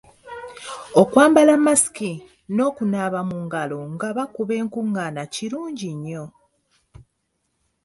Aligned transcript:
Okwambala 1.01 1.53
masiki 1.65 2.11
n'okunaaba 2.55 3.19
mu 3.29 3.37
ngalo 3.45 3.79
nga 3.93 4.07
bakuba 4.17 4.53
enkung'aana 4.61 5.23
kirungi 5.33 5.91
nyo. 6.05 6.23